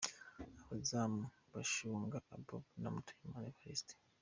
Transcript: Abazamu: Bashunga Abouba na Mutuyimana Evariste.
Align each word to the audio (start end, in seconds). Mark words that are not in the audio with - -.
Abazamu: 0.63 1.23
Bashunga 1.53 2.17
Abouba 2.33 2.69
na 2.81 2.89
Mutuyimana 2.93 3.47
Evariste. 3.51 3.93